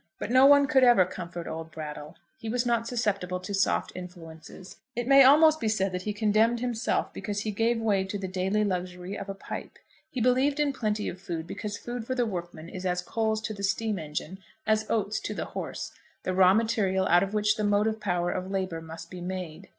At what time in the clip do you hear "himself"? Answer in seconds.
6.59-7.13